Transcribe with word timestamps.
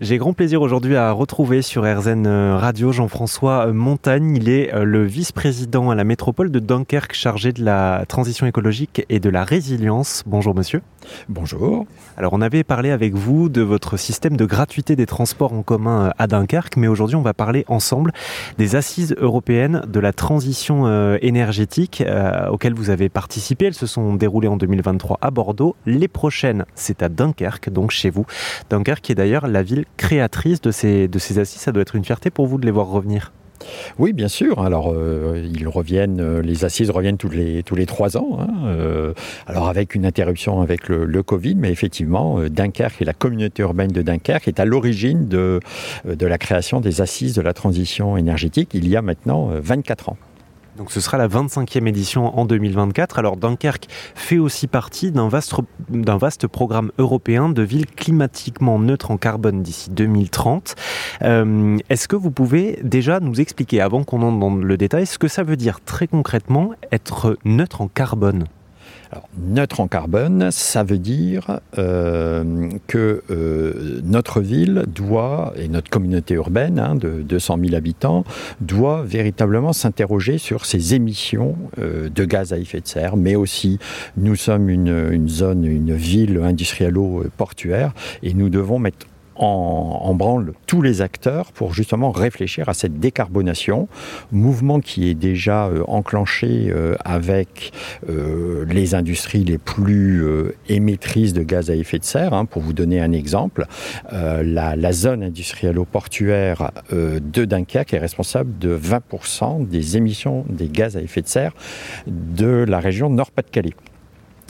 J'ai 0.00 0.16
grand 0.16 0.32
plaisir 0.32 0.62
aujourd'hui 0.62 0.96
à 0.96 1.12
retrouver 1.12 1.60
sur 1.60 1.82
RZN 1.82 2.26
Radio 2.26 2.90
Jean-François 2.90 3.70
Montagne. 3.70 4.34
Il 4.34 4.48
est 4.48 4.72
euh, 4.72 4.84
le 4.84 5.04
vice-président 5.04 5.90
à 5.90 5.94
la 5.94 6.04
métropole 6.04 6.50
de 6.50 6.58
Dunkerque 6.58 7.12
chargé 7.12 7.52
de 7.52 7.62
la 7.62 8.06
transition 8.08 8.46
écologique 8.46 9.04
et 9.10 9.20
de 9.20 9.28
la 9.28 9.44
résilience. 9.44 10.22
Bonjour 10.24 10.54
monsieur. 10.54 10.80
Bonjour. 11.28 11.84
Alors 12.16 12.32
on 12.32 12.40
avait 12.40 12.64
parlé 12.64 12.90
avec 12.90 13.12
vous 13.12 13.50
de 13.50 13.60
votre 13.60 13.98
système 13.98 14.38
de 14.38 14.46
gratuité 14.46 14.96
des 14.96 15.04
transports 15.04 15.52
en 15.52 15.62
commun 15.62 16.06
euh, 16.06 16.10
à 16.16 16.26
Dunkerque, 16.26 16.78
mais 16.78 16.88
aujourd'hui 16.88 17.16
on 17.16 17.22
va 17.22 17.34
parler 17.34 17.66
ensemble 17.68 18.12
des 18.56 18.76
assises 18.76 19.14
européennes 19.18 19.82
de 19.86 20.00
la 20.00 20.14
transition 20.14 20.86
euh, 20.86 21.18
énergétique 21.20 22.02
auxquelles 22.50 22.72
vous 22.72 22.88
avez 22.88 23.10
participé. 23.10 23.66
Elles 23.66 23.74
se 23.74 23.86
sont 23.86 24.14
déroulées 24.14 24.48
en 24.48 24.56
2023 24.56 25.18
à 25.20 25.30
Bordeaux. 25.30 25.76
Les 25.84 26.08
prochaines, 26.08 26.64
c'est 26.74 27.02
à 27.02 27.10
Dunkerque, 27.10 27.68
donc 27.68 27.90
chez 27.90 28.08
vous. 28.08 28.24
Dunkerque 28.70 29.10
est 29.10 29.14
d'ailleurs 29.14 29.46
la 29.46 29.62
ville 29.62 29.84
créatrice 29.96 30.60
de 30.60 30.70
ces, 30.70 31.08
de 31.08 31.18
ces 31.18 31.38
assises. 31.38 31.60
Ça 31.60 31.72
doit 31.72 31.82
être 31.82 31.96
une 31.96 32.04
fierté 32.04 32.30
pour 32.30 32.46
vous 32.46 32.58
de 32.58 32.66
les 32.66 32.72
voir 32.72 32.86
revenir. 32.86 33.32
Oui, 33.98 34.12
bien 34.12 34.28
sûr. 34.28 34.60
Alors, 34.60 34.92
euh, 34.92 35.46
ils 35.52 35.68
reviennent, 35.68 36.20
euh, 36.20 36.42
les 36.42 36.64
assises 36.64 36.90
reviennent 36.90 37.18
tous 37.18 37.28
les, 37.28 37.62
tous 37.62 37.74
les 37.74 37.86
trois 37.86 38.16
ans. 38.16 38.38
Hein, 38.40 38.48
euh, 38.66 39.12
alors, 39.46 39.68
avec 39.68 39.94
une 39.94 40.06
interruption 40.06 40.60
avec 40.60 40.88
le, 40.88 41.22
Covid, 41.22 41.54
mais 41.54 41.70
effectivement, 41.70 42.40
Dunkerque 42.48 43.02
et 43.02 43.04
la 43.04 43.12
communauté 43.12 43.62
urbaine 43.62 43.90
de 43.90 44.00
Dunkerque 44.00 44.48
est 44.48 44.58
à 44.58 44.64
l'origine 44.64 45.28
de, 45.28 45.60
de 46.06 46.26
la 46.26 46.38
création 46.38 46.80
des 46.80 47.02
assises 47.02 47.34
de 47.34 47.42
la 47.42 47.52
transition 47.52 48.16
énergétique 48.16 48.70
il 48.72 48.88
y 48.88 48.96
a 48.96 49.02
maintenant 49.02 49.50
24 49.60 50.08
ans. 50.08 50.16
Donc 50.76 50.92
ce 50.92 51.00
sera 51.00 51.18
la 51.18 51.28
25e 51.28 51.86
édition 51.86 52.38
en 52.38 52.44
2024. 52.44 53.18
Alors 53.18 53.36
Dunkerque 53.36 53.86
fait 54.14 54.38
aussi 54.38 54.66
partie 54.66 55.10
d'un 55.10 55.28
vaste, 55.28 56.46
programme 56.46 56.92
européen 56.98 57.48
de 57.48 57.62
ville 57.62 57.86
climatiquement 57.86 58.78
neutre 58.78 59.10
en 59.10 59.16
carbone 59.16 59.62
d'ici 59.62 59.90
2030. 59.90 60.74
Euh, 61.22 61.76
est-ce 61.88 62.08
que 62.08 62.16
vous 62.16 62.30
pouvez 62.30 62.78
déjà 62.82 63.20
nous 63.20 63.40
expliquer, 63.40 63.80
avant 63.80 64.04
qu'on 64.04 64.22
entre 64.22 64.38
dans 64.38 64.54
le 64.54 64.76
détail, 64.76 65.06
ce 65.06 65.18
que 65.18 65.28
ça 65.28 65.42
veut 65.42 65.56
dire 65.56 65.80
très 65.80 66.06
concrètement 66.06 66.70
être 66.92 67.36
neutre 67.44 67.80
en 67.80 67.88
carbone? 67.88 68.46
Alors, 69.12 69.28
neutre 69.38 69.80
en 69.80 69.88
carbone, 69.88 70.52
ça 70.52 70.84
veut 70.84 70.98
dire 70.98 71.58
euh, 71.78 72.70
que 72.86 73.24
euh, 73.30 74.00
notre 74.04 74.40
ville 74.40 74.84
doit, 74.86 75.52
et 75.56 75.66
notre 75.66 75.90
communauté 75.90 76.34
urbaine 76.34 76.78
hein, 76.78 76.94
de 76.94 77.22
200 77.22 77.58
000 77.64 77.74
habitants, 77.74 78.24
doit 78.60 79.02
véritablement 79.02 79.72
s'interroger 79.72 80.38
sur 80.38 80.64
ses 80.64 80.94
émissions 80.94 81.56
euh, 81.80 82.08
de 82.08 82.24
gaz 82.24 82.52
à 82.52 82.58
effet 82.58 82.80
de 82.80 82.86
serre, 82.86 83.16
mais 83.16 83.34
aussi 83.34 83.80
nous 84.16 84.36
sommes 84.36 84.70
une, 84.70 85.08
une 85.10 85.28
zone, 85.28 85.64
une 85.64 85.94
ville 85.94 86.38
industriello-portuaire, 86.40 87.92
et 88.22 88.32
nous 88.32 88.48
devons 88.48 88.78
mettre 88.78 89.06
en, 89.40 90.14
branle 90.14 90.52
tous 90.66 90.82
les 90.82 91.00
acteurs 91.00 91.52
pour 91.52 91.72
justement 91.72 92.10
réfléchir 92.10 92.68
à 92.68 92.74
cette 92.74 93.00
décarbonation, 93.00 93.88
mouvement 94.32 94.80
qui 94.80 95.08
est 95.08 95.14
déjà 95.14 95.66
euh, 95.66 95.82
enclenché 95.88 96.70
euh, 96.70 96.94
avec 97.04 97.72
euh, 98.08 98.66
les 98.68 98.94
industries 98.94 99.44
les 99.44 99.58
plus 99.58 100.24
émettrices 100.68 101.32
de 101.32 101.42
gaz 101.42 101.70
à 101.70 101.74
effet 101.74 101.98
de 101.98 102.04
serre. 102.04 102.34
Hein. 102.34 102.44
pour 102.44 102.62
vous 102.62 102.72
donner 102.72 103.00
un 103.00 103.12
exemple, 103.12 103.66
la, 104.10 104.92
zone 104.92 105.22
industrielle-portuaire 105.22 106.72
de 106.90 107.44
Dunkerque 107.44 107.94
est 107.94 107.98
responsable 107.98 108.58
de 108.58 108.76
20% 108.76 109.66
des 109.68 109.96
émissions 109.96 110.44
des 110.48 110.68
gaz 110.68 110.96
à 110.96 111.00
effet 111.00 111.22
de 111.22 111.28
serre 111.28 111.52
de 112.06 112.64
la 112.68 112.80
région 112.80 113.08
Nord-Pas-de-Calais. 113.08 113.74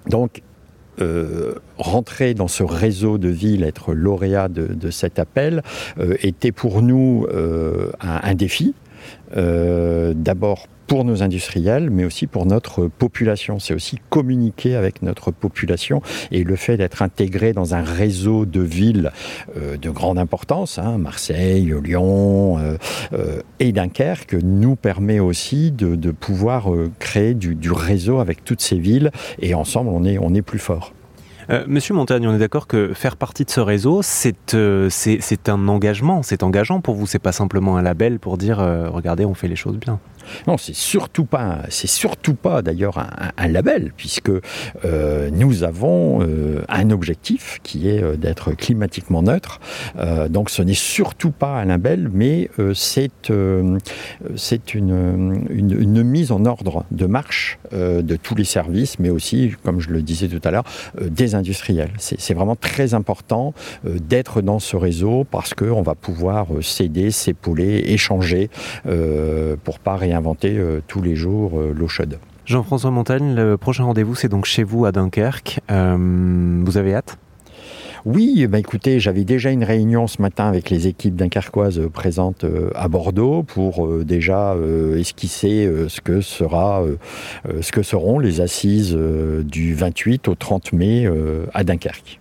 Donc 0.08 0.42
euh, 1.00 1.54
rentrer 1.78 2.34
dans 2.34 2.48
ce 2.48 2.62
réseau 2.62 3.16
de 3.16 3.28
villes, 3.28 3.64
être 3.64 3.94
lauréat 3.94 4.48
de, 4.48 4.90
cet 4.90 5.18
appel, 5.18 5.62
euh, 5.98 6.16
était 6.20 6.52
pour 6.52 6.82
nous 6.82 7.26
euh, 7.32 7.90
un, 8.00 8.34
défi. 8.34 8.74
D'abord 9.34 10.66
pour 10.86 11.04
nos 11.04 11.22
industriels, 11.22 11.88
mais 11.88 12.04
aussi 12.04 12.26
pour 12.26 12.46
notre 12.46 12.88
population. 12.88 13.60
C'est 13.60 13.74
aussi 13.74 13.98
communiquer 14.08 14.74
avec 14.74 15.02
notre 15.02 15.30
population 15.30 16.02
et 16.32 16.42
le 16.42 16.56
fait 16.56 16.76
d'être 16.76 17.02
intégré 17.02 17.52
dans 17.52 17.76
un 17.76 17.82
réseau 17.82 18.44
de 18.44 18.60
villes 18.60 19.12
de 19.54 19.90
grande 19.90 20.18
importance, 20.18 20.80
hein, 20.80 20.98
Marseille, 20.98 21.72
Lyon 21.80 22.58
et 23.60 23.70
Dunkerque, 23.70 24.34
nous 24.42 24.74
permet 24.74 25.20
aussi 25.20 25.70
de, 25.70 26.10
pouvoir 26.10 26.66
créer 26.98 27.34
du, 27.34 27.70
réseau 27.70 28.18
avec 28.18 28.42
toutes 28.44 28.60
ces 28.60 28.78
villes 28.78 29.12
et 29.38 29.54
ensemble 29.54 29.90
on 29.90 30.34
est 30.34 30.42
plus 30.42 30.58
fort. 30.58 30.92
Euh, 31.50 31.64
Monsieur 31.66 31.94
Montagne, 31.94 32.28
on 32.28 32.34
est 32.34 32.38
d'accord 32.38 32.68
que 32.68 32.94
faire 32.94 33.16
partie 33.16 33.44
de 33.44 33.50
ce 33.50 33.60
réseau, 33.60 34.02
c'est 34.02 34.54
euh, 34.54 34.88
un 35.48 35.68
engagement, 35.68 36.22
c'est 36.22 36.44
engageant 36.44 36.80
pour 36.80 36.94
vous, 36.94 37.06
c'est 37.06 37.18
pas 37.18 37.32
simplement 37.32 37.76
un 37.76 37.82
label 37.82 38.20
pour 38.20 38.38
dire 38.38 38.60
euh, 38.60 38.88
regardez, 38.88 39.24
on 39.24 39.34
fait 39.34 39.48
les 39.48 39.56
choses 39.56 39.76
bien. 39.76 39.98
Non, 40.46 40.56
c'est 40.56 40.74
surtout 40.74 41.24
pas, 41.24 41.60
c'est 41.68 41.86
surtout 41.86 42.34
pas 42.34 42.62
d'ailleurs 42.62 42.98
un, 43.36 43.48
label, 43.48 43.92
puisque 43.96 44.30
euh, 44.84 45.30
nous 45.32 45.64
avons 45.64 46.22
euh, 46.22 46.62
un 46.68 46.90
objectif 46.90 47.58
qui 47.62 47.88
est 47.88 48.02
euh, 48.02 48.16
d'être 48.16 48.52
climatiquement 48.52 49.22
neutre. 49.22 49.60
donc, 50.28 50.50
ce 50.50 50.62
n'est 50.62 50.74
surtout 50.74 51.30
pas 51.30 51.60
un 51.60 51.66
label, 51.66 52.10
mais 52.12 52.50
c'est 52.74 53.10
c'est 54.36 54.74
une, 54.74 55.46
une, 55.50 56.02
mise 56.02 56.32
en 56.32 56.44
ordre 56.44 56.84
de 56.90 57.06
marche 57.06 57.58
de 57.72 58.16
tous 58.16 58.34
les 58.34 58.44
services, 58.44 58.98
mais 58.98 59.10
aussi, 59.10 59.52
comme 59.64 59.80
je 59.80 59.90
le 59.90 60.02
disais 60.02 60.28
tout 60.28 60.40
à 60.44 60.50
l'heure, 60.50 60.64
des 61.00 61.34
industriels. 61.34 61.90
C'est 61.98 62.34
vraiment 62.34 62.56
très 62.56 62.94
important 62.94 63.54
d'être 63.84 64.42
dans 64.42 64.58
ce 64.58 64.76
réseau 64.76 65.24
parce 65.30 65.54
qu'on 65.54 65.82
va 65.82 65.94
pouvoir 65.94 66.46
s'aider, 66.62 67.10
s'épauler, 67.10 67.84
échanger 67.86 68.50
pour 69.64 69.78
pas 69.78 69.96
réinventer 70.10 70.48
inventer 70.50 70.58
euh, 70.58 70.80
tous 70.86 71.02
les 71.02 71.16
jours 71.16 71.58
euh, 71.58 71.72
l'eau 71.76 71.88
chaude. 71.88 72.18
Jean-François 72.46 72.90
Montagne, 72.90 73.34
le 73.34 73.56
prochain 73.56 73.84
rendez-vous, 73.84 74.14
c'est 74.14 74.28
donc 74.28 74.44
chez 74.44 74.64
vous 74.64 74.84
à 74.84 74.92
Dunkerque. 74.92 75.60
Euh, 75.70 76.62
vous 76.64 76.76
avez 76.76 76.94
hâte? 76.94 77.18
Oui, 78.06 78.46
bah 78.46 78.58
écoutez, 78.58 78.98
j'avais 78.98 79.24
déjà 79.24 79.50
une 79.50 79.62
réunion 79.62 80.06
ce 80.06 80.22
matin 80.22 80.46
avec 80.46 80.70
les 80.70 80.86
équipes 80.86 81.16
dunkerquoises 81.16 81.82
présentes 81.92 82.46
à 82.74 82.88
Bordeaux 82.88 83.42
pour 83.42 83.86
déjà 84.04 84.56
esquisser 84.96 85.70
ce 85.86 86.00
que 86.00 86.22
sera, 86.22 86.82
ce 87.60 87.70
que 87.72 87.82
seront 87.82 88.18
les 88.18 88.40
assises 88.40 88.96
du 89.44 89.74
28 89.74 90.28
au 90.28 90.34
30 90.34 90.72
mai 90.72 91.10
à 91.52 91.62
Dunkerque. 91.62 92.19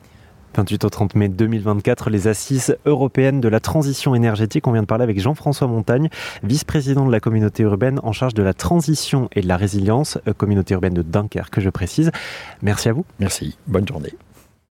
28 0.59 0.83
au 0.83 0.89
30 0.89 1.15
mai 1.15 1.29
2024, 1.29 2.09
les 2.09 2.27
assises 2.27 2.77
européennes 2.85 3.39
de 3.39 3.47
la 3.47 3.61
transition 3.61 4.13
énergétique. 4.13 4.67
On 4.67 4.73
vient 4.73 4.81
de 4.81 4.87
parler 4.87 5.05
avec 5.05 5.17
Jean-François 5.17 5.67
Montagne, 5.67 6.09
vice-président 6.43 7.05
de 7.05 7.11
la 7.13 7.21
communauté 7.21 7.63
urbaine 7.63 8.01
en 8.03 8.11
charge 8.11 8.33
de 8.33 8.43
la 8.43 8.53
transition 8.53 9.29
et 9.31 9.41
de 9.41 9.47
la 9.47 9.55
résilience, 9.55 10.17
communauté 10.35 10.73
urbaine 10.73 10.93
de 10.93 11.01
Dunkerque, 11.01 11.49
que 11.49 11.61
je 11.61 11.69
précise. 11.69 12.11
Merci 12.61 12.89
à 12.89 12.93
vous. 12.93 13.05
Merci. 13.21 13.57
Bonne 13.67 13.87
journée. 13.87 14.11